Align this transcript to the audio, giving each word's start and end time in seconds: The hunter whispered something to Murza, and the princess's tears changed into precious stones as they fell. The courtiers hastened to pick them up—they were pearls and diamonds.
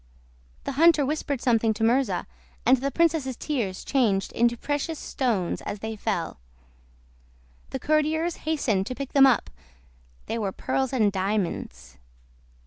The 0.63 0.71
hunter 0.81 1.05
whispered 1.05 1.41
something 1.43 1.75
to 1.75 1.83
Murza, 1.83 2.25
and 2.65 2.77
the 2.77 2.89
princess's 2.89 3.37
tears 3.37 3.85
changed 3.85 4.31
into 4.31 4.57
precious 4.57 4.97
stones 4.97 5.61
as 5.61 5.77
they 5.77 5.95
fell. 5.95 6.39
The 7.69 7.77
courtiers 7.79 8.37
hastened 8.37 8.87
to 8.87 8.95
pick 8.95 9.13
them 9.13 9.27
up—they 9.27 10.39
were 10.39 10.51
pearls 10.51 10.91
and 10.91 11.11
diamonds. 11.11 11.99